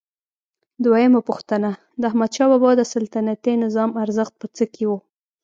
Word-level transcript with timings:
دویمه 0.83 1.21
پوښتنه: 1.29 1.69
د 1.99 2.01
احمدشاه 2.09 2.49
بابا 2.51 2.71
د 2.77 2.81
سلطنتي 2.93 3.53
نظام 3.63 3.89
ارزښت 4.03 4.33
په 4.41 4.47
څه 4.55 4.63
کې 4.73 4.83
و؟ 4.89 4.91